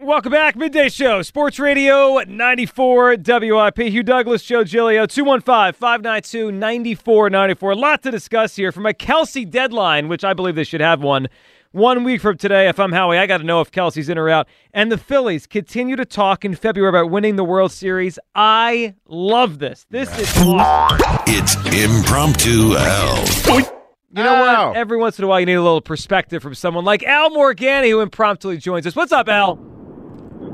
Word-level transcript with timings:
Welcome 0.00 0.30
back, 0.30 0.54
Midday 0.54 0.90
Show, 0.90 1.22
Sports 1.22 1.58
Radio 1.58 2.18
94 2.18 3.16
WIP. 3.16 3.78
Hugh 3.78 4.04
Douglas, 4.04 4.44
Joe 4.44 4.62
Giglio, 4.62 5.06
215 5.06 5.72
592 5.72 6.52
9494. 6.52 7.70
A 7.72 7.74
lot 7.74 8.02
to 8.04 8.12
discuss 8.12 8.54
here 8.54 8.70
from 8.70 8.86
a 8.86 8.92
Kelce 8.92 9.50
deadline, 9.50 10.06
which 10.06 10.22
I 10.22 10.34
believe 10.34 10.54
they 10.54 10.62
should 10.62 10.80
have 10.80 11.02
one. 11.02 11.26
One 11.72 12.04
week 12.04 12.20
from 12.20 12.38
today, 12.38 12.68
if 12.68 12.78
I'm 12.78 12.92
Howie, 12.92 13.18
I 13.18 13.26
got 13.26 13.38
to 13.38 13.44
know 13.44 13.60
if 13.60 13.72
Kelce's 13.72 14.08
in 14.08 14.18
or 14.18 14.28
out. 14.28 14.46
And 14.72 14.92
the 14.92 14.98
Phillies 14.98 15.48
continue 15.48 15.96
to 15.96 16.04
talk 16.04 16.44
in 16.44 16.54
February 16.54 16.90
about 16.90 17.10
winning 17.10 17.34
the 17.34 17.42
World 17.44 17.72
Series. 17.72 18.20
I 18.36 18.94
love 19.08 19.58
this. 19.58 19.84
This 19.90 20.16
is 20.16 20.32
awesome. 20.38 20.98
It's 21.26 21.56
Impromptu 21.74 22.76
Al. 22.76 23.58
You 24.10 24.22
know 24.22 24.36
Al. 24.36 24.68
what? 24.68 24.76
Every 24.76 24.96
once 24.96 25.18
in 25.18 25.24
a 25.24 25.28
while, 25.28 25.40
you 25.40 25.46
need 25.46 25.54
a 25.54 25.62
little 25.62 25.80
perspective 25.80 26.40
from 26.40 26.54
someone 26.54 26.84
like 26.84 27.02
Al 27.02 27.30
Morganti, 27.30 27.90
who 27.90 28.00
impromptu 28.00 28.56
joins 28.58 28.86
us. 28.86 28.94
What's 28.94 29.12
up, 29.12 29.28
Al? 29.28 29.77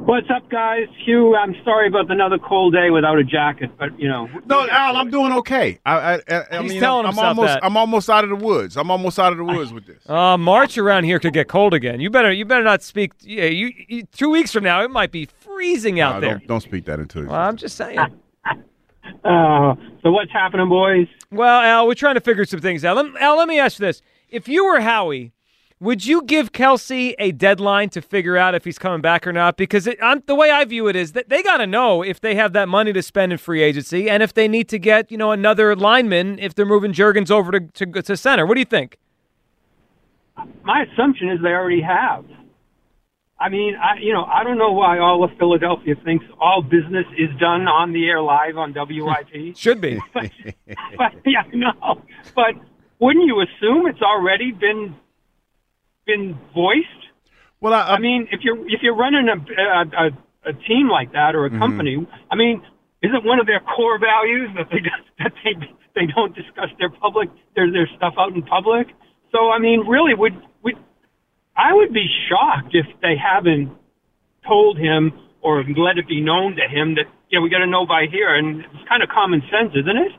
What's 0.06 0.28
up, 0.28 0.50
guys? 0.50 0.86
Hugh, 1.06 1.34
I'm 1.34 1.54
sorry 1.64 1.88
about 1.88 2.10
another 2.10 2.38
cold 2.38 2.74
day 2.74 2.90
without 2.90 3.18
a 3.18 3.24
jacket, 3.24 3.70
but 3.78 3.98
you 3.98 4.06
know. 4.06 4.28
No, 4.44 4.68
Al, 4.68 4.96
I'm 4.98 5.10
doing 5.10 5.32
okay. 5.32 5.78
I, 5.86 5.94
I, 5.96 6.14
I, 6.14 6.42
I 6.58 6.62
He's 6.62 6.72
mean, 6.72 6.80
telling 6.80 7.06
I'm, 7.06 7.12
himself 7.12 7.38
almost, 7.38 7.54
that. 7.54 7.64
I'm 7.64 7.76
almost 7.78 8.10
out 8.10 8.22
of 8.24 8.28
the 8.30 8.36
woods. 8.36 8.76
I'm 8.76 8.90
almost 8.90 9.18
out 9.18 9.32
of 9.32 9.38
the 9.38 9.44
woods 9.44 9.72
with 9.72 9.86
this. 9.86 10.06
Uh, 10.08 10.36
March 10.36 10.76
around 10.76 11.04
here 11.04 11.18
could 11.18 11.32
get 11.32 11.48
cold 11.48 11.72
again. 11.72 12.00
You 12.00 12.10
better, 12.10 12.30
you 12.30 12.44
better 12.44 12.62
not 12.64 12.82
speak. 12.82 13.12
Yeah, 13.20 13.46
you, 13.46 13.72
you 13.88 14.02
two 14.04 14.28
weeks 14.28 14.52
from 14.52 14.64
now, 14.64 14.82
it 14.84 14.90
might 14.90 15.10
be 15.10 15.24
freezing 15.24 16.00
out 16.00 16.16
Uh, 16.16 16.20
there. 16.20 16.38
don't, 16.38 16.48
don't 16.48 16.60
speak 16.60 16.84
that 16.84 17.00
into 17.00 17.20
it. 17.20 17.28
Well, 17.28 17.40
I'm 17.40 17.56
just 17.56 17.76
saying. 17.76 17.98
Uh, 19.22 19.74
so 20.02 20.10
what's 20.10 20.32
happening, 20.32 20.68
boys? 20.68 21.06
Well, 21.30 21.60
Al, 21.60 21.86
we're 21.86 21.94
trying 21.94 22.14
to 22.14 22.20
figure 22.22 22.44
some 22.46 22.60
things 22.60 22.84
out. 22.86 22.96
Let, 22.96 23.14
Al, 23.22 23.36
let 23.38 23.48
me 23.48 23.58
ask 23.58 23.78
you 23.78 23.84
this: 23.86 24.00
If 24.30 24.48
you 24.48 24.64
were 24.66 24.80
Howie, 24.80 25.32
would 25.84 26.06
you 26.06 26.22
give 26.22 26.52
Kelce 26.52 27.14
a 27.18 27.30
deadline 27.32 27.90
to 27.90 28.00
figure 28.00 28.38
out 28.38 28.54
if 28.54 28.64
he's 28.64 28.78
coming 28.78 29.02
back 29.02 29.26
or 29.26 29.32
not? 29.32 29.58
Because 29.58 29.86
it, 29.86 29.98
the 30.26 30.34
way 30.34 30.50
I 30.50 30.64
view 30.64 30.88
it 30.88 30.96
is 30.96 31.12
that 31.12 31.28
they 31.28 31.42
got 31.42 31.58
to 31.58 31.66
know 31.66 32.02
if 32.02 32.20
they 32.20 32.34
have 32.34 32.54
that 32.54 32.68
money 32.68 32.92
to 32.94 33.02
spend 33.02 33.32
in 33.32 33.38
free 33.38 33.62
agency, 33.62 34.08
and 34.08 34.22
if 34.22 34.32
they 34.32 34.48
need 34.48 34.68
to 34.70 34.78
get 34.78 35.12
you 35.12 35.18
know 35.18 35.30
another 35.30 35.76
lineman 35.76 36.38
if 36.38 36.54
they're 36.54 36.64
moving 36.64 36.92
Jurgens 36.92 37.30
over 37.30 37.52
to, 37.52 37.60
to 37.60 38.02
to 38.02 38.16
center. 38.16 38.46
What 38.46 38.54
do 38.54 38.60
you 38.60 38.64
think? 38.64 38.98
My 40.64 40.84
assumption 40.90 41.28
is 41.28 41.40
they 41.42 41.50
already 41.50 41.82
have. 41.82 42.24
I 43.38 43.50
mean, 43.50 43.76
I 43.76 44.00
you 44.00 44.14
know, 44.14 44.24
I 44.24 44.42
don't 44.42 44.56
know 44.56 44.72
why 44.72 44.98
all 44.98 45.22
of 45.22 45.30
Philadelphia 45.38 45.96
thinks 46.02 46.24
all 46.40 46.62
business 46.62 47.04
is 47.18 47.28
done 47.38 47.68
on 47.68 47.92
the 47.92 48.06
air 48.06 48.22
live 48.22 48.56
on 48.56 48.72
WIP. 48.74 49.56
Should 49.56 49.82
be. 49.82 50.00
but, 50.14 50.30
but 50.96 51.12
yeah, 51.26 51.42
no. 51.52 52.00
But 52.34 52.54
wouldn't 53.00 53.26
you 53.26 53.42
assume 53.42 53.86
it's 53.86 54.00
already 54.00 54.50
been 54.50 54.96
been 56.06 56.38
voiced? 56.54 57.04
well, 57.64 57.72
I, 57.72 57.96
I 57.96 57.98
mean, 57.98 58.28
if 58.30 58.40
you're 58.44 58.60
if 58.68 58.82
you're 58.82 58.94
running 58.94 59.24
a 59.32 59.40
a, 59.40 59.80
a, 60.04 60.50
a 60.50 60.52
team 60.68 60.92
like 60.92 61.12
that 61.12 61.34
or 61.34 61.46
a 61.46 61.48
mm-hmm. 61.48 61.58
company, 61.58 61.96
I 62.30 62.36
mean, 62.36 62.60
isn't 63.02 63.24
one 63.24 63.40
of 63.40 63.46
their 63.46 63.60
core 63.60 63.98
values 63.98 64.50
that 64.56 64.68
they 64.70 64.84
that 65.24 65.32
they 65.42 65.56
they 65.96 66.06
don't 66.14 66.36
discuss 66.36 66.68
their 66.78 66.90
public 66.90 67.30
their 67.56 67.72
their 67.72 67.88
stuff 67.96 68.12
out 68.18 68.34
in 68.34 68.42
public? 68.42 68.88
So 69.32 69.48
I 69.48 69.58
mean, 69.58 69.88
really, 69.88 70.12
would 70.12 70.36
would 70.62 70.76
I 71.56 71.72
would 71.72 71.94
be 71.94 72.04
shocked 72.28 72.74
if 72.76 72.84
they 73.00 73.16
haven't 73.16 73.72
told 74.46 74.76
him 74.76 75.12
or 75.40 75.64
let 75.64 75.96
it 75.96 76.06
be 76.06 76.20
known 76.20 76.56
to 76.56 76.68
him 76.68 76.96
that 76.96 77.08
yeah, 77.30 77.40
we 77.40 77.48
got 77.48 77.64
to 77.64 77.66
know 77.66 77.86
by 77.86 78.04
here, 78.12 78.34
and 78.34 78.60
it's 78.60 78.88
kind 78.88 79.02
of 79.02 79.08
common 79.08 79.40
sense, 79.48 79.72
isn't 79.72 79.96
it? 79.96 80.12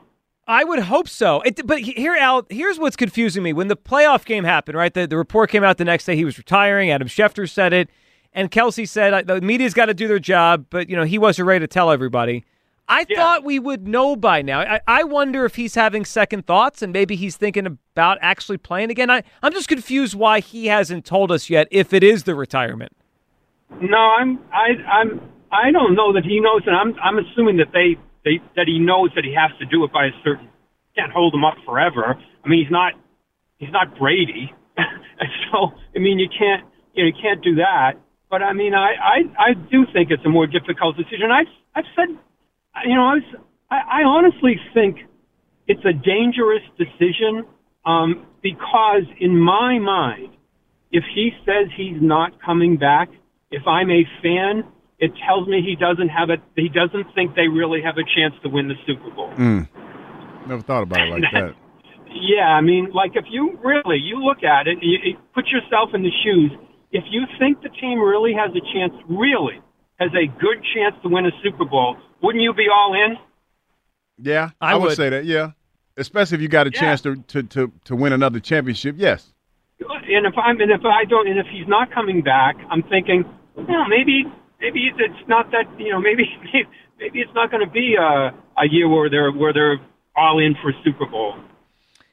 I 0.46 0.62
would 0.64 0.78
hope 0.80 1.08
so. 1.08 1.40
It, 1.42 1.66
but 1.66 1.80
here, 1.80 2.14
Al, 2.14 2.46
here's 2.50 2.78
what's 2.78 2.94
confusing 2.96 3.42
me. 3.42 3.52
When 3.52 3.68
the 3.68 3.76
playoff 3.76 4.24
game 4.24 4.44
happened, 4.44 4.78
right? 4.78 4.94
The, 4.94 5.06
the 5.06 5.16
report 5.16 5.50
came 5.50 5.64
out 5.64 5.76
the 5.76 5.84
next 5.84 6.04
day 6.04 6.14
he 6.14 6.24
was 6.24 6.38
retiring. 6.38 6.90
Adam 6.90 7.08
Schefter 7.08 7.50
said 7.50 7.72
it, 7.72 7.90
and 8.32 8.50
Kelce 8.50 8.88
said 8.88 9.26
the 9.26 9.40
media's 9.40 9.74
got 9.74 9.86
to 9.86 9.94
do 9.94 10.06
their 10.06 10.18
job, 10.20 10.66
but 10.70 10.88
you 10.88 10.96
know 10.96 11.04
he 11.04 11.18
wasn't 11.18 11.46
ready 11.48 11.60
to 11.64 11.66
tell 11.66 11.90
everybody. 11.90 12.44
I 12.88 13.04
Yeah. 13.08 13.16
thought 13.16 13.42
we 13.44 13.58
would 13.58 13.88
know 13.88 14.14
by 14.14 14.42
now. 14.42 14.60
I, 14.60 14.80
I 14.86 15.02
wonder 15.02 15.44
if 15.44 15.56
he's 15.56 15.74
having 15.74 16.04
second 16.04 16.46
thoughts 16.46 16.82
and 16.82 16.92
maybe 16.92 17.16
he's 17.16 17.36
thinking 17.36 17.66
about 17.66 18.18
actually 18.20 18.58
playing 18.58 18.92
again. 18.92 19.10
I, 19.10 19.24
I'm 19.42 19.52
just 19.52 19.66
confused 19.66 20.14
why 20.14 20.38
he 20.38 20.66
hasn't 20.68 21.04
told 21.04 21.32
us 21.32 21.50
yet 21.50 21.66
if 21.72 21.92
it 21.92 22.04
is 22.04 22.22
the 22.22 22.36
retirement. 22.36 22.92
No, 23.80 23.96
I'm 23.98 24.38
I 24.52 24.68
I'm 24.88 25.20
I 25.52 25.70
don't 25.70 25.94
know 25.94 26.12
that 26.12 26.24
he 26.24 26.40
knows, 26.40 26.62
and 26.66 26.74
I'm 26.74 26.94
I'm 27.02 27.18
assuming 27.18 27.58
that 27.58 27.70
they 27.72 27.96
they 28.24 28.42
that 28.56 28.66
he 28.66 28.78
knows 28.78 29.10
that 29.14 29.24
he 29.24 29.34
has 29.34 29.50
to 29.58 29.66
do 29.66 29.84
it 29.84 29.92
by 29.92 30.06
a 30.06 30.14
certain. 30.24 30.48
Can't 30.96 31.12
hold 31.12 31.34
him 31.34 31.44
up 31.44 31.56
forever. 31.64 32.16
I 32.16 32.48
mean, 32.48 32.64
he's 32.64 32.72
not 32.72 32.92
he's 33.58 33.72
not 33.72 33.98
Brady, 33.98 34.52
so 35.52 35.72
I 35.94 35.98
mean 35.98 36.18
you 36.18 36.28
can't 36.28 36.64
you 36.94 37.04
know 37.04 37.08
you 37.08 37.18
can't 37.20 37.42
do 37.42 37.56
that. 37.56 37.94
But 38.30 38.42
I 38.42 38.52
mean, 38.52 38.74
I 38.74 38.94
I 38.98 39.18
I 39.38 39.54
do 39.54 39.86
think 39.92 40.10
it's 40.10 40.24
a 40.24 40.28
more 40.28 40.46
difficult 40.46 40.96
decision. 40.96 41.30
I've 41.30 41.52
I've 41.74 41.88
said, 41.94 42.08
you 42.84 42.94
know, 42.94 43.06
I 43.06 43.14
was 43.14 43.28
I, 43.70 43.76
I 43.76 44.02
honestly 44.02 44.56
think 44.74 44.98
it's 45.68 45.84
a 45.84 45.92
dangerous 45.92 46.62
decision 46.78 47.44
um, 47.84 48.26
because 48.42 49.02
in 49.20 49.38
my 49.38 49.78
mind, 49.78 50.34
if 50.90 51.04
he 51.14 51.30
says 51.44 51.70
he's 51.76 52.00
not 52.00 52.40
coming 52.44 52.76
back, 52.76 53.08
if 53.50 53.62
I'm 53.66 53.90
a 53.90 54.04
fan, 54.22 54.64
it 54.98 55.12
tells 55.26 55.46
me 55.48 55.60
he 55.62 55.76
doesn't 55.76 56.08
have 56.08 56.30
it. 56.30 56.40
He 56.56 56.68
doesn't 56.68 57.12
think 57.14 57.34
they 57.34 57.48
really 57.48 57.80
have 57.82 57.96
a 57.98 58.04
chance 58.16 58.34
to 58.42 58.48
win 58.48 58.68
the 58.68 58.74
Super 58.86 59.10
Bowl. 59.10 59.30
Mm. 59.36 59.68
never 60.48 60.62
thought 60.62 60.82
about 60.82 61.00
it 61.06 61.10
like 61.10 61.22
that. 61.32 61.54
Yeah, 62.08 62.48
I 62.48 62.60
mean, 62.62 62.90
like 62.94 63.12
if 63.14 63.24
you 63.30 63.58
really 63.62 63.98
you 63.98 64.22
look 64.24 64.42
at 64.42 64.66
it, 64.66 64.78
you, 64.80 64.98
you 65.04 65.16
put 65.34 65.46
yourself 65.48 65.90
in 65.94 66.02
the 66.02 66.10
shoes. 66.24 66.52
If 66.92 67.04
you 67.10 67.22
think 67.38 67.60
the 67.62 67.68
team 67.68 67.98
really 68.00 68.32
has 68.32 68.50
a 68.56 68.60
chance, 68.72 68.94
really 69.08 69.60
has 69.98 70.10
a 70.14 70.26
good 70.40 70.62
chance 70.74 70.94
to 71.02 71.08
win 71.08 71.26
a 71.26 71.30
Super 71.42 71.64
Bowl, 71.66 71.96
wouldn't 72.22 72.42
you 72.42 72.54
be 72.54 72.66
all 72.72 72.94
in? 72.94 73.16
Yeah, 74.18 74.50
I 74.60 74.72
I, 74.72 74.74
would. 74.76 74.84
would. 74.88 74.96
say 74.96 75.10
that. 75.10 75.24
Yeah, 75.26 75.50
especially 75.98 76.36
if 76.36 76.42
you 76.42 76.48
got 76.48 76.66
a 76.66 76.70
Yeah. 76.72 76.80
chance 76.80 77.00
to, 77.02 77.16
to, 77.16 77.42
to, 77.42 77.72
to 77.84 77.96
win 77.96 78.12
another 78.14 78.40
championship. 78.40 78.94
Yes. 78.98 79.32
And 79.80 80.24
if 80.26 80.34
I'm 80.38 80.58
and 80.60 80.70
if 80.70 80.80
I 80.86 81.04
don't 81.04 81.28
and 81.28 81.38
if 81.38 81.46
he's 81.52 81.68
not 81.68 81.90
coming 81.92 82.22
back, 82.22 82.56
I'm 82.70 82.82
thinking, 82.84 83.24
well, 83.56 83.84
maybe 83.88 84.24
maybe 84.60 84.90
it's 84.96 85.28
not 85.28 85.50
that 85.50 85.64
you 85.78 85.90
know 85.90 86.00
maybe 86.00 86.24
maybe 86.98 87.20
it's 87.20 87.34
not 87.34 87.50
going 87.50 87.64
to 87.64 87.70
be 87.70 87.96
a 87.98 88.34
a 88.58 88.68
year 88.70 88.88
where 88.88 89.10
they're 89.10 89.32
where 89.32 89.52
they're 89.52 89.78
all 90.16 90.38
in 90.38 90.54
for 90.62 90.72
Super 90.84 91.06
Bowl. 91.06 91.34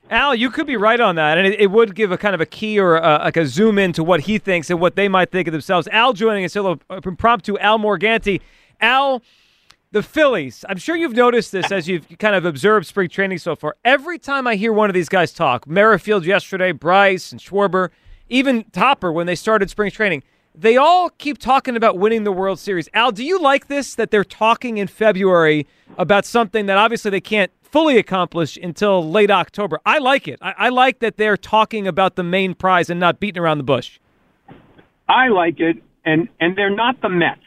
Al, 0.09 0.36
you 0.36 0.50
could 0.50 0.68
be 0.68 0.76
right 0.76 1.00
on 1.00 1.16
that, 1.16 1.38
and 1.38 1.48
it, 1.48 1.59
it 1.62 1.72
would 1.72 1.96
give 1.96 2.12
a 2.12 2.18
kind 2.18 2.36
of 2.36 2.42
a 2.42 2.46
key 2.46 2.78
or 2.78 2.98
a, 2.98 3.20
like 3.24 3.38
a 3.38 3.46
zoom 3.46 3.80
in 3.80 3.94
to 3.94 4.04
what 4.04 4.22
he 4.22 4.38
thinks 4.38 4.70
and 4.70 4.80
what 4.80 4.96
they 4.96 5.08
might 5.08 5.31
think 5.31 5.48
of 5.48 5.54
themselves. 5.54 5.88
Al 5.92 6.12
joining 6.12 6.44
us, 6.44 6.54
hello, 6.54 6.78
uh, 6.90 7.00
impromptu. 7.06 7.58
Al 7.59 7.80
Morganti, 7.80 8.42
Al, 8.81 9.24
the 9.92 10.04
Phillies. 10.04 10.66
I'm 10.68 10.78
sure 10.78 10.98
you've 10.98 11.14
noticed 11.14 11.54
this 11.54 11.72
as 11.72 11.88
you've 11.88 12.06
kind 12.20 12.36
of 12.36 12.46
observed 12.46 12.86
spring 12.86 13.10
training 13.10 13.38
so 13.38 13.56
far. 13.56 13.78
Every 13.86 14.20
time 14.20 14.46
I 14.46 14.56
hear 14.56 14.74
one 14.74 14.90
of 14.90 14.94
these 14.94 15.10
guys 15.10 15.31
talk, 15.31 15.68
Merrifield 15.68 16.25
yesterday, 16.25 16.74
Bryce 16.74 17.31
and 17.31 17.40
Schwarber, 17.40 17.90
even 18.28 18.66
Topper 18.72 19.12
when 19.12 19.25
they 19.25 19.36
started 19.36 19.70
spring 19.70 19.90
training, 19.90 20.24
they 20.56 20.78
all 20.78 21.09
keep 21.09 21.38
talking 21.38 21.75
about 21.75 21.97
winning 21.97 22.24
the 22.24 22.31
World 22.31 22.59
Series. 22.59 22.88
Al, 22.94 23.12
do 23.12 23.24
you 23.24 23.40
like 23.40 23.68
this 23.68 23.96
that 23.96 24.12
they're 24.12 24.24
talking 24.24 24.78
in 24.78 24.88
February 24.88 25.66
about 25.97 26.25
something 26.25 26.68
that 26.68 26.78
obviously 26.78 27.12
they 27.12 27.22
can't 27.22 27.52
fully 27.62 27.97
accomplish 27.97 28.58
until 28.58 29.09
late 29.09 29.31
October? 29.31 29.80
I 29.86 29.97
like 29.97 30.28
it. 30.28 30.40
I, 30.42 30.53
I 30.58 30.69
like 30.69 31.00
that 31.00 31.18
they're 31.18 31.38
talking 31.38 31.88
about 31.88 32.16
the 32.16 32.24
main 32.24 32.53
prize 32.53 32.90
and 32.90 33.00
not 33.00 33.19
beating 33.19 33.42
around 33.42 33.58
the 33.58 33.63
bush. 33.63 34.00
I 35.09 35.30
like 35.30 35.59
it, 35.59 35.78
and 36.06 36.30
and 36.40 36.58
they're 36.58 36.75
not 36.75 37.02
the 37.02 37.09
Mets. 37.09 37.42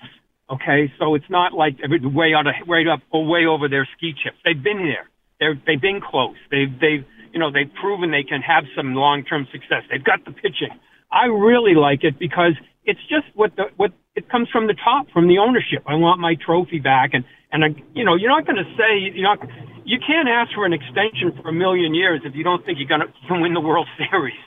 Okay, 0.50 0.93
so 0.99 1.15
it's 1.15 1.28
not 1.31 1.55
like 1.55 1.77
way 1.81 2.34
out 2.34 2.47
of 2.47 2.55
way 2.66 2.84
up 2.93 3.00
or 3.11 3.27
way 3.27 3.47
over 3.47 3.69
their 3.69 3.89
ski 3.97 4.12
chips. 4.12 4.37
They've 4.45 4.62
been 4.62 4.78
there. 4.78 5.09
They're 5.41 5.61
they've 5.66 5.81
been 5.81 6.00
close. 6.00 6.37
They've 6.50 6.71
they've 6.81 7.05
you 7.33 7.41
know 7.41 7.50
they've 7.50 7.72
proven 7.81 8.11
they 8.11 8.22
can 8.22 8.43
have 8.43 8.65
some 8.77 8.95
long 8.95 9.25
term 9.25 9.47
success. 9.50 9.83
They've 9.91 10.05
got 10.05 10.25
the 10.25 10.33
pitching. 10.33 10.71
I 11.11 11.27
really 11.27 11.75
like 11.75 12.05
it 12.05 12.19
because 12.19 12.53
it's 12.86 13.02
just 13.10 13.26
what 13.34 13.54
the 13.56 13.64
what 13.76 13.92
it 14.14 14.30
comes 14.30 14.48
from 14.50 14.66
the 14.66 14.74
top, 14.74 15.10
from 15.12 15.28
the 15.28 15.38
ownership. 15.38 15.83
I 15.86 15.94
want 15.94 16.21
my 16.21 16.36
trophy 16.38 16.78
back, 16.78 17.10
and 17.12 17.24
and 17.53 17.65
I, 17.65 17.68
you 17.94 18.04
know 18.04 18.15
you're 18.15 18.30
not 18.30 18.47
going 18.47 18.56
to 18.56 18.68
say 18.78 19.12
you're 19.12 19.27
not 19.27 19.42
you 19.84 19.98
can't 19.98 20.28
ask 20.28 20.54
for 20.54 20.65
an 20.65 20.72
extension 20.72 21.34
for 21.42 21.50
a 21.50 21.53
million 21.53 21.94
years 21.94 22.22
if 22.24 22.34
you 22.34 22.42
don't 22.42 22.65
think 22.65 22.78
you're 22.78 22.88
going 22.88 23.03
to 23.28 23.34
win 23.42 23.53
the 23.53 23.60
World 23.60 23.88
Series. 23.98 24.38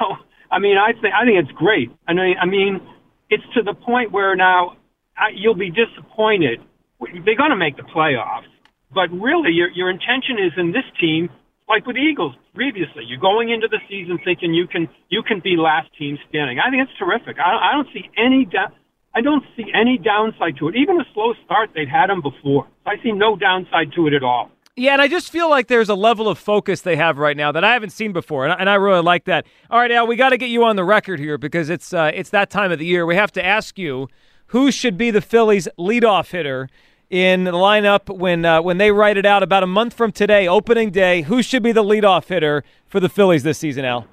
So 0.00 0.16
I 0.50 0.58
mean 0.58 0.78
I 0.78 0.92
think 0.92 1.12
I 1.12 1.26
think 1.26 1.36
it's 1.42 1.52
great. 1.58 1.90
I 2.08 2.14
mean 2.14 2.36
I 2.40 2.46
mean 2.46 2.80
it's 3.28 3.42
to 3.54 3.62
the 3.62 3.74
point 3.74 4.12
where 4.12 4.34
now 4.36 4.76
I, 5.18 5.28
you'll 5.34 5.58
be 5.58 5.70
disappointed. 5.70 6.60
They're 7.00 7.36
going 7.36 7.50
to 7.50 7.56
make 7.56 7.76
the 7.76 7.82
playoffs, 7.82 8.48
but 8.94 9.10
really 9.10 9.50
your 9.52 9.68
your 9.68 9.90
intention 9.90 10.38
is 10.38 10.52
in 10.56 10.72
this 10.72 10.86
team 10.98 11.28
like 11.72 11.86
with 11.86 11.96
the 11.96 12.02
Eagles 12.02 12.34
previously. 12.54 13.04
You're 13.08 13.18
going 13.18 13.50
into 13.50 13.66
the 13.66 13.80
season 13.88 14.18
thinking 14.24 14.52
you 14.52 14.66
can 14.66 14.88
you 15.08 15.22
can 15.22 15.40
be 15.40 15.56
last 15.56 15.88
team 15.98 16.18
standing. 16.28 16.58
I 16.58 16.70
think 16.70 16.82
it's 16.86 16.98
terrific. 16.98 17.38
I, 17.38 17.70
I 17.70 17.72
don't 17.72 17.88
see 17.92 18.10
any 18.16 18.44
da- 18.44 18.74
I 19.14 19.22
don't 19.22 19.44
see 19.56 19.64
any 19.74 19.98
downside 19.98 20.56
to 20.58 20.68
it. 20.68 20.76
Even 20.76 21.00
a 21.00 21.04
slow 21.14 21.32
start, 21.44 21.70
they've 21.74 21.88
had 21.88 22.08
them 22.08 22.20
before. 22.20 22.68
I 22.86 22.96
see 23.02 23.12
no 23.12 23.36
downside 23.36 23.92
to 23.96 24.06
it 24.06 24.12
at 24.12 24.22
all. 24.22 24.50
Yeah, 24.74 24.92
and 24.92 25.02
I 25.02 25.08
just 25.08 25.30
feel 25.30 25.50
like 25.50 25.66
there's 25.66 25.90
a 25.90 25.94
level 25.94 26.28
of 26.28 26.38
focus 26.38 26.80
they 26.80 26.96
have 26.96 27.18
right 27.18 27.36
now 27.36 27.52
that 27.52 27.62
I 27.62 27.74
haven't 27.74 27.90
seen 27.90 28.12
before, 28.12 28.44
and 28.44 28.54
I, 28.54 28.56
and 28.56 28.70
I 28.70 28.74
really 28.76 29.02
like 29.02 29.24
that. 29.24 29.46
All 29.70 29.78
right, 29.78 29.90
Al, 29.90 30.06
we 30.06 30.16
got 30.16 30.30
to 30.30 30.38
get 30.38 30.48
you 30.48 30.64
on 30.64 30.76
the 30.76 30.84
record 30.84 31.20
here 31.20 31.36
because 31.36 31.68
it's 31.68 31.92
uh, 31.92 32.10
it's 32.14 32.30
that 32.30 32.48
time 32.48 32.72
of 32.72 32.78
the 32.78 32.86
year. 32.86 33.04
We 33.04 33.16
have 33.16 33.32
to 33.32 33.44
ask 33.44 33.78
you 33.78 34.08
who 34.46 34.70
should 34.70 34.96
be 34.96 35.10
the 35.10 35.20
Phillies' 35.20 35.68
leadoff 35.78 36.30
hitter 36.30 36.68
in 37.12 37.44
the 37.44 37.52
lineup 37.52 38.08
when 38.08 38.44
uh, 38.44 38.62
when 38.62 38.78
they 38.78 38.90
write 38.90 39.18
it 39.18 39.26
out 39.26 39.42
about 39.42 39.62
a 39.62 39.66
month 39.66 39.92
from 39.92 40.10
today, 40.10 40.48
opening 40.48 40.90
day. 40.90 41.20
Who 41.22 41.42
should 41.42 41.62
be 41.62 41.70
the 41.70 41.84
leadoff 41.84 42.26
hitter 42.26 42.64
for 42.86 43.00
the 43.00 43.08
Phillies 43.08 43.42
this 43.42 43.58
season, 43.58 43.84
Al? 43.84 44.06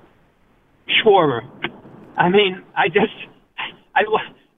Schwarber. 1.02 1.50
I 2.18 2.28
mean, 2.28 2.62
I 2.76 2.90
just, 2.90 3.16
I 3.96 4.02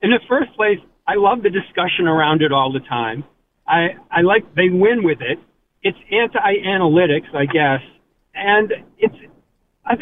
in 0.01 0.09
the 0.09 0.19
first 0.27 0.51
place, 0.55 0.79
I 1.07 1.13
love 1.15 1.43
the 1.43 1.51
discussion 1.51 2.07
around 2.07 2.41
it 2.41 2.51
all 2.51 2.73
the 2.73 2.79
time. 2.79 3.23
I 3.67 3.89
I 4.09 4.21
like 4.21 4.55
they 4.55 4.69
win 4.69 5.03
with 5.03 5.21
it. 5.21 5.37
It's 5.83 5.97
anti-analytics, 6.11 7.33
I 7.35 7.45
guess, 7.45 7.81
and 8.33 8.73
it's. 8.97 9.15
I, 9.85 9.93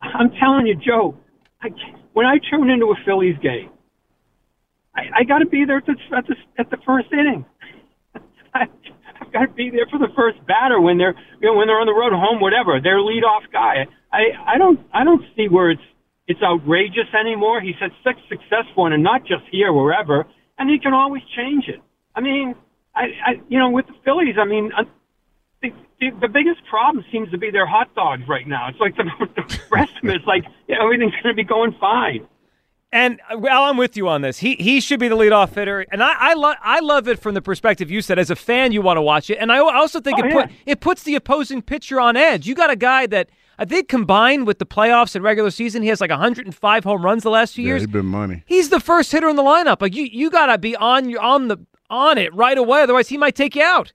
I'm 0.00 0.30
telling 0.40 0.66
you, 0.66 0.76
Joe. 0.76 1.16
I, 1.60 1.70
when 2.12 2.26
I 2.26 2.38
tune 2.50 2.70
into 2.70 2.86
a 2.86 2.96
Phillies 3.04 3.36
game, 3.42 3.70
I, 4.94 5.20
I 5.20 5.24
got 5.24 5.38
to 5.38 5.46
be 5.46 5.64
there 5.64 5.78
at 5.78 5.86
the, 5.86 5.96
at 6.16 6.26
the 6.28 6.36
at 6.58 6.70
the 6.70 6.76
first 6.86 7.08
inning. 7.12 7.44
I, 8.54 8.66
I've 9.20 9.32
got 9.32 9.46
to 9.46 9.52
be 9.52 9.70
there 9.70 9.86
for 9.90 9.98
the 9.98 10.12
first 10.14 10.38
batter 10.46 10.80
when 10.80 10.98
they're 10.98 11.14
you 11.40 11.50
know 11.50 11.54
when 11.58 11.66
they're 11.66 11.80
on 11.80 11.86
the 11.86 11.94
road, 11.94 12.12
home, 12.14 12.40
whatever. 12.40 12.80
Their 12.80 12.98
leadoff 12.98 13.50
guy. 13.52 13.86
I 14.12 14.54
I 14.54 14.58
don't 14.58 14.80
I 14.92 15.04
don't 15.04 15.22
see 15.36 15.48
where 15.48 15.70
it's 15.70 15.82
it's 16.26 16.40
outrageous 16.42 17.10
anymore. 17.18 17.60
He's 17.60 17.78
had 17.80 17.90
such 18.02 18.16
successful, 18.28 18.86
and 18.86 19.02
not 19.02 19.22
just 19.22 19.42
here, 19.50 19.72
wherever, 19.72 20.24
and 20.58 20.70
he 20.70 20.78
can 20.78 20.94
always 20.94 21.22
change 21.36 21.64
it. 21.68 21.82
I 22.14 22.20
mean, 22.20 22.54
I, 22.94 23.02
I 23.26 23.30
you 23.48 23.58
know 23.58 23.70
with 23.70 23.86
the 23.86 23.94
Phillies, 24.04 24.36
I 24.40 24.44
mean. 24.46 24.70
Uh, 24.76 24.84
the, 25.62 25.70
the, 25.98 26.10
the 26.20 26.28
biggest 26.28 26.60
problem 26.68 27.02
seems 27.10 27.30
to 27.30 27.38
be 27.38 27.50
their 27.50 27.66
hot 27.66 27.94
dogs 27.94 28.24
right 28.28 28.46
now. 28.46 28.68
It's 28.68 28.78
like 28.80 28.94
the, 28.96 29.04
the 29.36 29.60
rest 29.72 29.92
of 30.02 30.10
it 30.10 30.16
is 30.16 30.26
like 30.26 30.44
know, 30.68 30.84
everything's 30.84 31.14
going 31.22 31.34
to 31.34 31.42
be 31.42 31.44
going 31.44 31.74
fine. 31.80 32.28
And 32.94 33.20
uh, 33.28 33.36
well, 33.38 33.64
I'm 33.64 33.76
with 33.76 33.96
you 33.96 34.08
on 34.08 34.22
this. 34.22 34.38
He 34.38 34.54
he 34.54 34.80
should 34.80 35.00
be 35.00 35.08
the 35.08 35.16
leadoff 35.16 35.52
hitter, 35.54 35.84
and 35.90 36.00
I 36.02 36.14
I, 36.16 36.34
lo- 36.34 36.54
I 36.62 36.78
love 36.78 37.08
it 37.08 37.18
from 37.18 37.34
the 37.34 37.42
perspective 37.42 37.90
you 37.90 38.00
said. 38.00 38.20
As 38.20 38.30
a 38.30 38.36
fan, 38.36 38.70
you 38.70 38.80
want 38.82 38.98
to 38.98 39.02
watch 39.02 39.30
it, 39.30 39.38
and 39.38 39.50
I 39.50 39.58
also 39.58 40.00
think 40.00 40.18
Oh, 40.20 40.24
it 40.24 40.28
yeah. 40.28 40.42
put 40.46 40.50
it 40.64 40.80
puts 40.80 41.02
the 41.02 41.16
opposing 41.16 41.60
pitcher 41.60 42.00
on 42.00 42.16
edge. 42.16 42.46
You 42.46 42.54
got 42.54 42.70
a 42.70 42.76
guy 42.76 43.06
that 43.08 43.30
I 43.58 43.64
think 43.64 43.88
combined 43.88 44.46
with 44.46 44.60
the 44.60 44.64
playoffs 44.66 45.16
and 45.16 45.24
regular 45.24 45.50
season, 45.50 45.82
he 45.82 45.88
has 45.88 46.00
like 46.00 46.10
105 46.10 46.84
home 46.84 47.04
runs 47.04 47.24
the 47.24 47.30
last 47.30 47.54
few 47.54 47.64
Yeah, 47.64 47.70
years. 47.72 47.82
he's 47.82 47.90
been 47.90 48.06
money. 48.06 48.44
He's 48.46 48.68
the 48.68 48.78
first 48.80 49.10
hitter 49.10 49.28
in 49.28 49.34
the 49.34 49.42
lineup. 49.42 49.82
Like 49.82 49.96
you 49.96 50.04
you 50.04 50.30
got 50.30 50.46
to 50.46 50.56
be 50.58 50.76
on 50.76 51.08
your 51.08 51.20
on 51.20 51.48
the 51.48 51.58
on 51.90 52.16
it 52.16 52.32
right 52.32 52.56
away, 52.56 52.82
otherwise 52.82 53.08
he 53.08 53.18
might 53.18 53.34
take 53.34 53.56
you 53.56 53.62
out. 53.64 53.92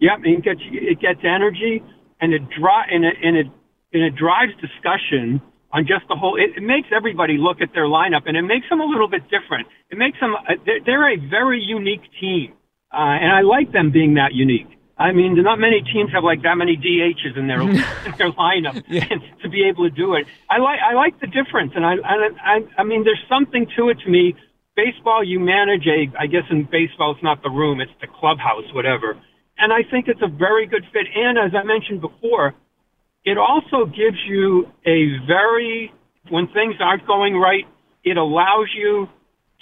Yep, 0.00 0.18
and 0.24 0.26
it 0.26 0.44
gets 0.44 0.60
it 0.70 1.00
gets 1.00 1.20
energy, 1.24 1.82
and 2.20 2.34
it 2.34 2.42
dri- 2.50 2.88
and 2.90 3.06
it 3.06 3.14
and 3.22 3.34
it 3.34 3.46
and 3.94 4.02
it 4.02 4.14
drives 4.14 4.52
discussion 4.60 5.40
on 5.74 5.86
just 5.86 6.06
the 6.08 6.14
whole. 6.14 6.38
It, 6.38 6.56
it 6.56 6.62
makes 6.62 6.88
everybody 6.94 7.36
look 7.36 7.60
at 7.60 7.74
their 7.74 7.90
lineup, 7.90 8.22
and 8.26 8.36
it 8.36 8.42
makes 8.42 8.68
them 8.70 8.80
a 8.80 8.86
little 8.86 9.08
bit 9.08 9.22
different. 9.28 9.66
It 9.90 9.98
makes 9.98 10.18
them 10.20 10.34
uh, 10.34 10.54
they're, 10.64 10.80
they're 10.86 11.12
a 11.12 11.18
very 11.18 11.60
unique 11.60 12.06
team, 12.20 12.54
uh, 12.94 13.18
and 13.20 13.32
I 13.32 13.42
like 13.42 13.72
them 13.72 13.90
being 13.90 14.14
that 14.14 14.32
unique. 14.32 14.70
I 14.96 15.10
mean, 15.10 15.34
not 15.42 15.58
many 15.58 15.82
teams 15.82 16.12
have 16.12 16.22
like 16.22 16.42
that 16.42 16.54
many 16.54 16.76
DHs 16.78 17.36
in 17.36 17.48
their 17.48 17.60
in 18.06 18.14
their 18.16 18.30
lineup 18.30 18.78
and 18.86 19.20
to 19.42 19.48
be 19.50 19.66
able 19.68 19.90
to 19.90 19.94
do 19.94 20.14
it. 20.14 20.26
I 20.48 20.58
like 20.58 20.78
I 20.78 20.94
like 20.94 21.20
the 21.20 21.26
difference, 21.26 21.72
and 21.74 21.84
I 21.84 21.94
I 22.06 22.14
I, 22.38 22.56
I 22.78 22.84
mean, 22.84 23.02
there's 23.02 23.22
something 23.28 23.66
to 23.76 23.90
it 23.90 23.98
to 24.04 24.08
me. 24.08 24.34
Baseball, 24.76 25.22
you 25.22 25.38
manage 25.38 25.86
a. 25.86 26.10
I 26.18 26.26
guess 26.26 26.46
in 26.50 26.64
baseball, 26.70 27.12
it's 27.12 27.22
not 27.22 27.42
the 27.42 27.50
room; 27.50 27.80
it's 27.80 27.94
the 28.00 28.06
clubhouse, 28.06 28.72
whatever. 28.72 29.18
And 29.58 29.72
I 29.72 29.82
think 29.88 30.08
it's 30.08 30.22
a 30.22 30.28
very 30.28 30.66
good 30.66 30.84
fit. 30.92 31.06
And 31.14 31.38
as 31.38 31.52
I 31.54 31.62
mentioned 31.62 32.00
before, 32.00 32.54
it 33.24 33.38
also 33.38 33.86
gives 33.86 34.18
you 34.26 34.66
a 34.86 35.18
very 35.26 35.92
when 36.30 36.46
things 36.48 36.74
aren't 36.80 37.06
going 37.06 37.34
right, 37.36 37.64
it 38.02 38.16
allows 38.16 38.68
you 38.76 39.08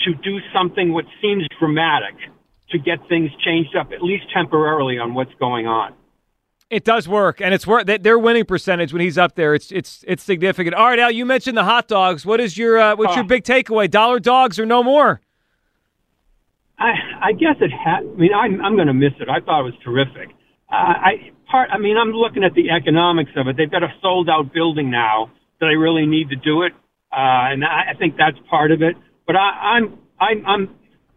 to 0.04 0.14
do 0.14 0.38
something 0.54 0.92
what 0.92 1.04
seems 1.20 1.44
dramatic 1.58 2.14
to 2.70 2.78
get 2.78 2.98
things 3.08 3.30
changed 3.44 3.76
up, 3.76 3.92
at 3.92 4.02
least 4.02 4.24
temporarily, 4.32 4.98
on 4.98 5.14
what's 5.14 5.34
going 5.38 5.66
on. 5.66 5.92
It 6.70 6.84
does 6.84 7.06
work, 7.06 7.40
and 7.42 7.52
it's 7.52 7.66
work. 7.66 7.86
Their 7.86 8.18
winning 8.18 8.46
percentage 8.46 8.92
when 8.94 9.02
he's 9.02 9.18
up 9.18 9.34
there, 9.34 9.54
it's 9.54 9.70
it's 9.70 10.02
it's 10.08 10.22
significant. 10.22 10.74
All 10.74 10.86
right, 10.86 10.98
Al, 10.98 11.10
you 11.10 11.26
mentioned 11.26 11.56
the 11.56 11.64
hot 11.64 11.86
dogs. 11.86 12.24
What 12.24 12.40
is 12.40 12.56
your 12.56 12.78
uh, 12.78 12.96
what's 12.96 13.14
your 13.14 13.24
Oh. 13.24 13.28
big 13.28 13.44
takeaway? 13.44 13.90
Dollar 13.90 14.18
dogs 14.20 14.58
or 14.58 14.64
no 14.64 14.82
more? 14.82 15.20
I, 16.78 16.92
I 17.22 17.32
guess 17.32 17.56
it 17.60 17.70
had. 17.70 18.00
I 18.04 18.16
mean, 18.16 18.32
I'm 18.34 18.64
I'm 18.64 18.74
going 18.74 18.86
to 18.88 18.94
miss 18.94 19.12
it. 19.20 19.28
I 19.28 19.40
thought 19.40 19.60
it 19.60 19.64
was 19.64 19.74
terrific. 19.84 20.30
Uh, 20.70 20.74
I 20.74 21.30
part. 21.52 21.68
I 21.70 21.78
mean, 21.78 21.96
I'm 21.96 22.10
looking 22.10 22.42
at 22.42 22.54
the 22.54 22.70
economics 22.70 23.30
of 23.36 23.46
it. 23.46 23.56
They've 23.56 23.70
got 23.70 23.84
a 23.84 23.92
sold 24.00 24.28
out 24.28 24.52
building 24.52 24.90
now. 24.90 25.30
Do 25.60 25.68
they 25.68 25.76
really 25.76 26.06
need 26.06 26.30
to 26.30 26.36
do 26.36 26.62
it? 26.62 26.72
Uh, 27.12 27.52
and 27.52 27.62
I, 27.64 27.92
I 27.92 27.94
think 27.98 28.16
that's 28.16 28.38
part 28.50 28.72
of 28.72 28.82
it. 28.82 28.96
But 29.26 29.36
I, 29.36 29.76
I'm 29.76 29.98
I'm 30.18 30.46
I'm 30.46 30.62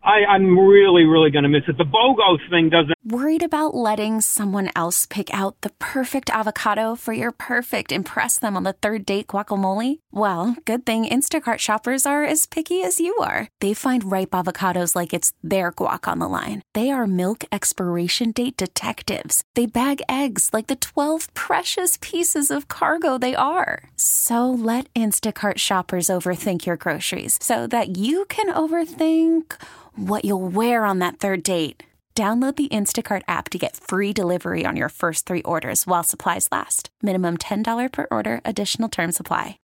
I, 0.06 0.24
I'm 0.25 0.57
really 0.57 1.04
really 1.04 1.31
going 1.31 1.44
to 1.44 1.50
miss 1.50 1.63
it. 1.68 1.78
The 1.78 1.84
BOGO 1.84 2.38
thing 2.50 2.69
doesn't. 2.69 2.96
Worried 3.04 3.44
about 3.44 3.75
letting 3.75 4.22
someone 4.22 4.72
else 4.75 5.06
pick 5.06 5.34
out 5.34 5.62
the 5.62 5.72
perfect 5.78 6.30
avocado 6.30 6.96
for 6.96 7.13
your 7.13 7.31
perfect 7.31 7.92
impress 7.92 8.40
them 8.40 8.56
on 8.56 8.63
the 8.63 8.74
third 8.74 9.06
date 9.06 9.28
guacamole? 9.28 10.00
Well, 10.12 10.56
good 10.66 10.86
thing 10.86 11.06
Instacart 11.06 11.60
shoppers 11.60 12.06
are 12.06 12.24
as 12.24 12.48
picky 12.48 12.81
as 12.84 13.00
you 13.00 13.16
are. 13.18 13.48
They 13.62 13.74
find 13.74 14.12
ripe 14.12 14.31
avocados 14.31 14.96
like 14.96 15.13
it's 15.13 15.34
their 15.44 15.72
guac 15.72 16.07
on 16.07 16.19
the 16.19 16.28
line. 16.28 16.63
They 16.74 16.90
are 16.90 17.06
milk 17.06 17.44
expiration 17.52 18.31
date 18.31 18.57
detectives. 18.57 19.44
They 19.54 19.68
bag 19.68 20.02
eggs 20.10 20.50
like 20.52 20.68
the 20.68 20.75
12 20.78 21.34
precious 21.36 22.00
pieces 22.02 22.50
of 22.50 22.68
cargo 22.68 23.19
they 23.19 23.36
are. 23.36 23.84
So 23.96 24.50
let 24.50 24.92
Instacart 24.96 25.60
shoppers 25.60 26.07
overthink 26.07 26.66
your 26.66 26.78
groceries 26.78 27.38
so 27.40 27.68
that 27.68 27.98
you 27.98 28.25
can 28.25 28.52
overthink 28.52 29.56
what 29.97 30.25
you'll 30.25 30.47
wear 30.47 30.86
on 30.86 31.00
that 31.00 31.19
third 31.19 31.44
date. 31.44 31.83
Download 32.15 32.56
the 32.56 32.69
Instacart 32.69 33.24
app 33.27 33.50
to 33.50 33.57
get 33.57 33.75
free 33.75 34.13
delivery 34.13 34.65
on 34.65 34.77
your 34.77 34.88
first 34.88 35.25
three 35.25 35.42
orders 35.42 35.86
while 35.86 36.01
supplies 36.01 36.47
last. 36.50 36.89
Minimum 37.01 37.39
$10 37.39 37.92
per 37.92 38.07
order, 38.09 38.39
additional 38.45 38.88
term 38.88 39.12
supply. 39.12 39.59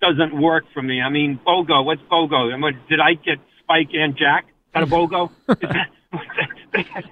doesn't 0.00 0.40
work 0.40 0.62
for 0.72 0.80
me. 0.80 1.00
I 1.00 1.10
mean, 1.10 1.40
BOGO. 1.44 1.84
What's 1.84 2.02
BOGO? 2.02 2.54
I 2.54 2.56
mean, 2.56 2.78
did 2.88 3.00
I 3.00 3.14
get 3.14 3.38
Spike 3.64 3.88
and 3.94 4.16
Jack? 4.16 4.44
Is 4.46 4.74
that 4.74 4.82
a 4.84 4.86
BOGO? 4.94 5.28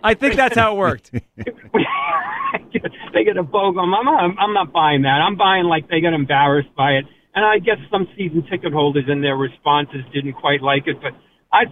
I 0.04 0.14
think 0.14 0.36
that's 0.36 0.56
how 0.56 0.76
it 0.76 0.78
worked. 0.78 1.10
they 1.36 3.25
get 3.25 3.36
a 3.36 3.42
BOGO. 3.42 3.81
I'm 3.81 3.90
not, 3.90 4.38
I'm 4.38 4.52
not 4.54 4.72
buying 4.72 5.02
that. 5.02 5.20
I'm 5.20 5.36
buying 5.36 5.64
like 5.64 5.88
they 5.88 6.00
got 6.00 6.14
embarrassed 6.14 6.72
by 6.76 6.92
it. 6.92 7.06
And 7.34 7.44
I 7.44 7.58
guess 7.58 7.78
some 7.90 8.06
season 8.16 8.46
ticket 8.48 8.72
holders 8.72 9.06
and 9.08 9.25
their 9.25 9.36
responses 9.36 10.04
didn't 10.12 10.34
quite 10.34 10.62
like 10.62 10.86
it. 10.86 11.00
But 11.02 11.10
I, 11.52 11.64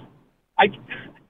I, 0.59 0.67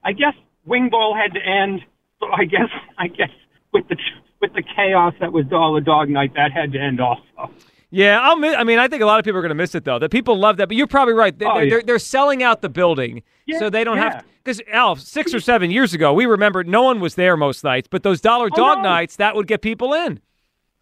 I 0.05 0.13
guess 0.13 0.35
Wing 0.65 0.89
Bowl 0.91 1.15
had 1.17 1.33
to 1.35 1.41
end. 1.41 1.81
So 2.21 2.27
I 2.31 2.45
guess, 2.45 2.69
I 2.99 3.09
guess 3.09 3.31
with 3.73 3.89
the 3.89 3.97
with 4.41 4.53
the 4.55 4.63
chaos 4.63 5.15
that 5.21 5.33
was 5.33 5.45
the 5.49 5.81
dog 5.85 6.09
night, 6.09 6.33
that 6.35 6.51
had 6.53 6.73
to 6.73 6.79
end 6.79 7.01
also. 7.01 7.53
Yeah, 7.95 8.21
I'll 8.21 8.37
miss, 8.37 8.57
I 8.57 8.65
mean, 8.65 8.79
I 8.79 8.89
think 8.89 9.03
a 9.03 9.07
lot 9.07 9.19
of 9.19 9.25
people 9.25 9.39
are 9.39 9.43
going 9.43 9.51
to 9.51 9.55
miss 9.55 9.75
it 9.75 9.85
though. 9.85 9.99
That 9.99 10.11
people 10.11 10.37
love 10.39 10.57
that, 10.57 10.67
but 10.69 10.77
you're 10.79 10.87
probably 10.87 11.13
right. 11.15 11.39
They, 11.39 11.45
Oh, 11.45 11.55
they're, 11.55 11.65
yeah. 11.65 11.71
they're, 11.71 11.83
they're 11.83 11.99
selling 11.99 12.43
out 12.43 12.63
the 12.63 12.69
building, 12.71 13.23
Yeah, 13.47 13.59
so 13.59 13.69
they 13.71 13.85
don't 13.85 13.99
yeah. 13.99 14.15
have 14.15 14.25
because 14.43 14.61
Al, 14.73 14.97
six 14.97 15.33
or 15.35 15.39
seven 15.41 15.71
years 15.71 15.93
ago, 15.95 16.13
we 16.13 16.27
remember 16.27 16.65
no 16.65 16.83
one 16.83 16.99
was 17.01 17.15
there 17.17 17.37
most 17.37 17.63
nights, 17.63 17.87
but 17.89 18.03
those 18.03 18.21
dollar 18.21 18.47
Oh, 18.53 18.57
dog 18.57 18.79
no. 18.79 18.85
nights 18.85 19.17
that 19.17 19.37
would 19.37 19.47
get 19.47 19.61
people 19.63 19.93
in. 19.95 20.21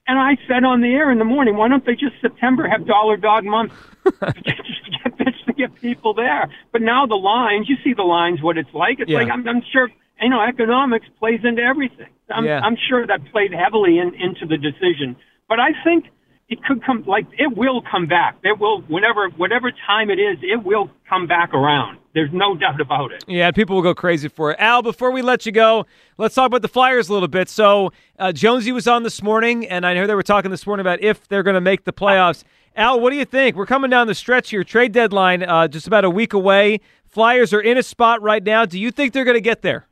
And 0.06 0.18
I 0.18 0.38
said 0.48 0.64
on 0.64 0.80
the 0.80 0.88
air 0.94 1.10
in 1.10 1.18
the 1.18 1.24
morning, 1.26 1.56
why 1.56 1.68
don't 1.68 1.84
they 1.84 1.92
just 1.94 2.14
September 2.22 2.66
have 2.66 2.86
Dollar 2.86 3.16
Dog 3.18 3.44
Month? 3.44 3.74
just 4.04 4.14
to 4.24 4.90
get, 4.90 5.18
just 5.18 5.46
to 5.46 5.52
get 5.52 5.68
people 5.80 6.14
there. 6.14 6.48
But 6.72 6.82
now 6.82 7.06
the 7.06 7.16
lines, 7.16 7.68
you 7.68 7.76
see 7.84 7.94
the 7.94 8.02
lines, 8.02 8.42
what 8.42 8.56
it's 8.58 8.72
like. 8.74 9.00
It's 9.00 9.10
Yeah. 9.10 9.18
like 9.20 9.30
I'm, 9.32 9.46
I'm 9.48 9.62
sure 9.72 9.88
you 10.20 10.28
know 10.28 10.40
economics 10.42 11.06
plays 11.18 11.40
into 11.44 11.62
everything. 11.62 12.08
I'm, 12.30 12.44
Yeah. 12.44 12.60
I'm 12.60 12.76
sure 12.88 13.06
that 13.06 13.20
played 13.32 13.52
heavily 13.52 13.98
in, 13.98 14.14
into 14.14 14.46
the 14.46 14.56
decision. 14.56 15.16
But 15.48 15.58
I 15.60 15.70
think 15.84 16.06
it 16.50 16.62
could 16.64 16.84
come 16.84 17.04
like 17.06 17.26
it 17.38 17.56
will 17.56 17.80
come 17.80 18.06
back. 18.06 18.36
It 18.42 18.58
will 18.58 18.82
whenever 18.82 19.28
whatever 19.30 19.70
time 19.86 20.10
it 20.10 20.18
is, 20.18 20.36
it 20.42 20.64
will 20.64 20.90
come 21.08 21.28
back 21.28 21.54
around. 21.54 21.98
There's 22.12 22.32
no 22.32 22.56
doubt 22.56 22.80
about 22.80 23.12
it. 23.12 23.24
Yeah, 23.28 23.52
people 23.52 23.76
will 23.76 23.84
go 23.84 23.94
crazy 23.94 24.26
for 24.26 24.50
it. 24.50 24.56
Al, 24.58 24.82
before 24.82 25.12
we 25.12 25.22
let 25.22 25.46
you 25.46 25.52
go, 25.52 25.86
let's 26.18 26.34
talk 26.34 26.48
about 26.48 26.62
the 26.62 26.68
Flyers 26.68 27.08
a 27.08 27.12
little 27.12 27.28
bit. 27.28 27.48
So, 27.48 27.92
uh, 28.18 28.32
Jonesy 28.32 28.72
was 28.72 28.88
on 28.88 29.04
this 29.04 29.22
morning, 29.22 29.64
and 29.64 29.86
I 29.86 29.94
know 29.94 30.08
they 30.08 30.16
were 30.16 30.24
talking 30.24 30.50
this 30.50 30.66
morning 30.66 30.82
about 30.82 31.00
if 31.00 31.28
they're 31.28 31.44
going 31.44 31.54
to 31.54 31.60
make 31.60 31.84
the 31.84 31.92
playoffs. 31.92 32.42
Al, 32.74 32.98
what 32.98 33.10
do 33.10 33.16
you 33.16 33.24
think? 33.24 33.54
We're 33.54 33.66
coming 33.66 33.90
down 33.90 34.08
the 34.08 34.14
stretch 34.16 34.50
here. 34.50 34.64
Trade 34.64 34.90
deadline 34.90 35.44
uh, 35.44 35.68
just 35.68 35.86
about 35.86 36.04
a 36.04 36.10
week 36.10 36.32
away. 36.32 36.80
Flyers 37.06 37.52
are 37.52 37.60
in 37.60 37.78
a 37.78 37.82
spot 37.82 38.22
right 38.22 38.42
now. 38.42 38.64
Do 38.64 38.78
you 38.78 38.90
think 38.90 39.12
they're 39.12 39.24
going 39.24 39.36
to 39.36 39.40
get 39.40 39.62
there? 39.62 39.86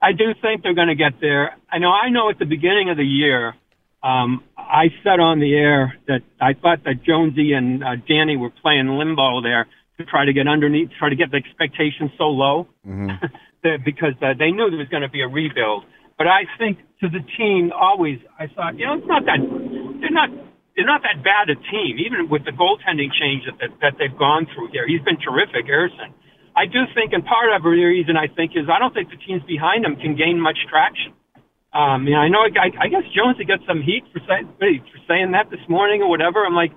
I 0.00 0.12
do 0.12 0.32
think 0.40 0.62
they're 0.62 0.74
going 0.74 0.88
to 0.88 0.94
get 0.94 1.20
there. 1.20 1.56
I 1.70 1.78
know. 1.78 1.90
I 1.90 2.08
know. 2.10 2.30
At 2.30 2.38
the 2.38 2.44
beginning 2.44 2.90
of 2.90 2.96
the 2.96 3.04
year, 3.04 3.54
um, 4.04 4.44
I 4.74 4.90
said 5.06 5.22
on 5.22 5.38
the 5.38 5.54
air 5.54 5.94
that 6.10 6.26
I 6.42 6.58
thought 6.58 6.82
that 6.82 7.06
Jonesy 7.06 7.54
and 7.54 7.84
uh, 7.84 7.94
Danny 8.10 8.36
were 8.36 8.50
playing 8.50 8.90
limbo 8.90 9.38
there 9.40 9.70
to 9.98 10.04
try 10.04 10.26
to 10.26 10.32
get 10.34 10.48
underneath, 10.50 10.90
try 10.98 11.10
to 11.10 11.14
get 11.14 11.30
the 11.30 11.38
expectations 11.38 12.10
so 12.18 12.26
low 12.34 12.66
that 13.62 13.86
because 13.86 14.18
uh, 14.18 14.34
they 14.34 14.50
knew 14.50 14.66
there 14.74 14.82
was 14.82 14.90
going 14.90 15.06
to 15.06 15.08
be 15.08 15.22
a 15.22 15.30
rebuild. 15.30 15.86
But 16.18 16.26
I 16.26 16.50
think 16.58 16.82
to 17.00 17.06
the 17.06 17.22
team, 17.38 17.70
always 17.70 18.18
I 18.34 18.50
thought, 18.50 18.74
you 18.74 18.86
know, 18.86 18.98
it's 18.98 19.06
not 19.06 19.22
that 19.30 19.38
they're 20.02 20.10
not 20.10 20.30
they're 20.74 20.90
not 20.90 21.06
that 21.06 21.22
bad 21.22 21.54
a 21.54 21.58
team, 21.70 22.02
even 22.02 22.26
with 22.26 22.42
the 22.42 22.50
goaltending 22.50 23.14
change 23.14 23.46
that 23.46 23.54
that, 23.62 23.70
that 23.78 23.94
they've 24.02 24.18
gone 24.18 24.50
through 24.50 24.74
here. 24.74 24.90
He's 24.90 25.02
been 25.06 25.22
terrific, 25.22 25.70
Ersson. 25.70 26.10
I 26.58 26.66
do 26.66 26.82
think, 26.94 27.14
and 27.14 27.22
part 27.22 27.50
of 27.54 27.62
the 27.62 27.70
reason 27.70 28.18
I 28.18 28.26
think 28.26 28.58
is 28.58 28.66
I 28.66 28.78
don't 28.82 28.94
think 28.94 29.10
the 29.10 29.22
teams 29.22 29.42
behind 29.46 29.86
him 29.86 29.94
can 29.96 30.18
gain 30.18 30.38
much 30.38 30.58
traction. 30.66 31.14
Um, 31.74 32.06
you 32.06 32.14
know, 32.14 32.22
I 32.22 32.28
know 32.30 32.46
I, 32.46 32.70
I 32.70 32.88
guess 32.88 33.02
Jonesy 33.10 33.44
got 33.44 33.58
some 33.66 33.82
heat 33.82 34.06
for 34.14 34.22
saying 34.30 34.46
for 34.56 35.00
saying 35.10 35.32
that 35.34 35.50
this 35.50 35.60
morning 35.68 36.02
or 36.02 36.08
whatever. 36.08 36.46
I'm 36.46 36.54
like, 36.54 36.70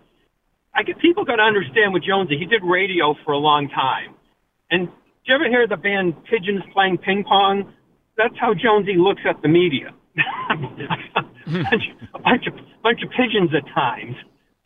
I 0.74 0.82
get 0.82 0.98
people 1.00 1.24
got 1.24 1.38
to 1.38 1.46
understand 1.46 1.94
with 1.94 2.02
Jonesy. 2.04 2.38
He 2.38 2.50
did 2.50 2.66
radio 2.66 3.14
for 3.24 3.32
a 3.32 3.38
long 3.38 3.70
time, 3.70 4.18
and 4.72 4.90
did 4.90 5.26
you 5.26 5.36
ever 5.36 5.48
hear 5.50 5.68
the 5.68 5.78
band 5.78 6.18
Pigeons 6.26 6.66
playing 6.74 6.98
ping 6.98 7.24
pong? 7.24 7.72
That's 8.18 8.34
how 8.42 8.58
Jonesy 8.58 8.98
looks 8.98 9.22
at 9.30 9.38
the 9.44 9.48
media. 9.48 9.94
a, 10.50 10.58
bunch, 11.46 11.86
a 12.16 12.20
bunch 12.20 12.44
of 12.50 12.54
bunch 12.82 13.00
of 13.06 13.10
pigeons 13.14 13.54
at 13.54 13.70
times. 13.74 14.18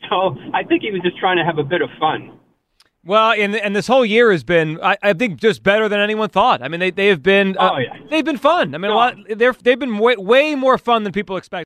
So 0.08 0.34
I 0.56 0.64
think 0.64 0.80
he 0.82 0.90
was 0.90 1.02
just 1.04 1.18
trying 1.20 1.36
to 1.36 1.44
have 1.44 1.58
a 1.58 1.64
bit 1.64 1.82
of 1.82 1.90
fun. 2.00 2.40
Well, 3.04 3.32
and 3.32 3.56
and 3.56 3.74
this 3.74 3.88
whole 3.88 4.06
year 4.06 4.30
has 4.30 4.44
been, 4.44 4.78
I, 4.80 4.96
I 5.02 5.12
think, 5.12 5.40
just 5.40 5.62
better 5.64 5.88
than 5.88 5.98
anyone 5.98 6.28
thought. 6.28 6.62
I 6.62 6.68
mean, 6.68 6.78
they 6.78 6.90
they 6.92 7.08
have 7.08 7.20
been, 7.22 7.56
uh, 7.58 7.70
Oh, 7.72 7.78
yeah. 7.78 7.96
they've 8.08 8.24
been 8.24 8.36
fun. 8.38 8.74
I 8.74 8.78
mean, 8.78 8.92
a 8.92 8.94
lot. 8.94 9.16
They're 9.28 9.52
they've 9.54 9.78
been 9.78 9.98
way, 9.98 10.14
way 10.16 10.54
more 10.54 10.78
fun 10.78 11.02
than 11.02 11.12
people 11.12 11.36
expect. 11.36 11.60